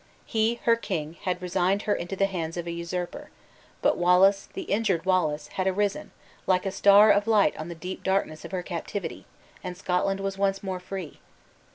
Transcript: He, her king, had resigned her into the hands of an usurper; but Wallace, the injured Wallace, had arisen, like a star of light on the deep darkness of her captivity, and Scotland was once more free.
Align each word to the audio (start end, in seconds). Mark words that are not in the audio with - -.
He, 0.25 0.55
her 0.63 0.75
king, 0.75 1.13
had 1.25 1.43
resigned 1.43 1.83
her 1.83 1.93
into 1.93 2.15
the 2.15 2.25
hands 2.25 2.57
of 2.57 2.65
an 2.65 2.73
usurper; 2.73 3.29
but 3.83 3.99
Wallace, 3.99 4.47
the 4.51 4.63
injured 4.63 5.05
Wallace, 5.05 5.49
had 5.49 5.67
arisen, 5.67 6.09
like 6.47 6.65
a 6.65 6.71
star 6.71 7.11
of 7.11 7.27
light 7.27 7.55
on 7.55 7.67
the 7.69 7.75
deep 7.75 8.01
darkness 8.01 8.43
of 8.43 8.49
her 8.51 8.63
captivity, 8.63 9.27
and 9.63 9.77
Scotland 9.77 10.19
was 10.19 10.39
once 10.39 10.63
more 10.63 10.79
free. 10.79 11.19